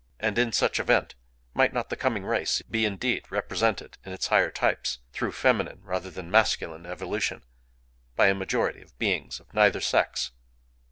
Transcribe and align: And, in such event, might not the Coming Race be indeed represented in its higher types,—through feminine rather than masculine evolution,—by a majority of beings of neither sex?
And, 0.19 0.35
in 0.39 0.51
such 0.51 0.79
event, 0.79 1.13
might 1.53 1.73
not 1.75 1.91
the 1.91 1.95
Coming 1.95 2.25
Race 2.25 2.63
be 2.63 2.85
indeed 2.85 3.23
represented 3.29 3.99
in 4.03 4.11
its 4.13 4.25
higher 4.29 4.49
types,—through 4.49 5.31
feminine 5.31 5.81
rather 5.83 6.09
than 6.09 6.31
masculine 6.31 6.87
evolution,—by 6.87 8.25
a 8.27 8.33
majority 8.33 8.81
of 8.81 8.97
beings 8.97 9.39
of 9.39 9.53
neither 9.53 9.79
sex? 9.79 10.31